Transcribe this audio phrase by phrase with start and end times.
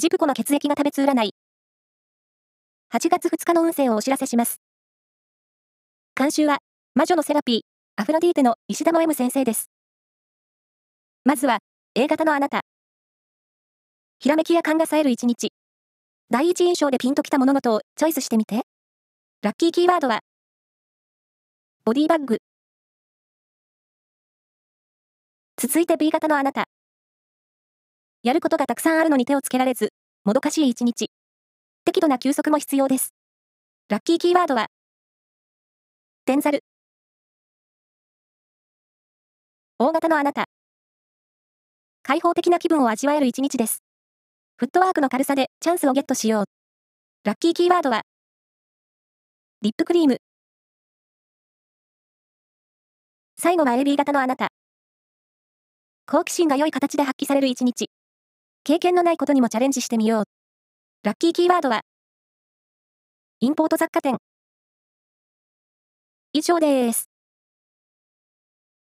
[0.00, 1.34] ジプコの血液が食べつ占い。
[2.94, 4.60] 8月2日の運勢をお知らせします。
[6.14, 6.58] 監修は、
[6.94, 7.60] 魔女のセラピー、
[8.00, 9.72] アフロディーテの石田の M 先生です。
[11.24, 11.58] まずは、
[11.96, 12.60] A 型のあなた。
[14.20, 15.48] ひらめきや勘が冴える一日。
[16.30, 18.60] 第一印象でピンときたもののとをチョイスしてみて。
[19.42, 20.20] ラッキーキーワードは、
[21.84, 22.38] ボディバッグ。
[25.56, 26.68] 続いて B 型のあなた。
[28.28, 29.88] やることがたくさんあるのに手をつけられず、
[30.26, 31.10] もどかしい一日。
[31.86, 33.14] 適度な休息も必要です。
[33.88, 34.66] ラッキーキーワードは、
[36.26, 36.62] 天ざる。
[39.78, 40.44] 大型のあなた。
[42.02, 43.82] 開放的な気分を味わえる一日です。
[44.58, 46.44] フットワークの軽さでチャンスをゲットしよう。
[47.24, 48.02] ラッキーキーワードは、
[49.62, 50.18] リップクリーム。
[53.38, 54.48] 最後は AB 型のあなた。
[56.06, 57.88] 好奇心が良い形で発揮される一日。
[58.68, 60.24] 経験のないことにもチャレンジしてみよう。
[61.02, 61.80] ラッキーキーワードは、
[63.40, 64.18] インポート雑貨店。
[66.34, 67.07] 以上です。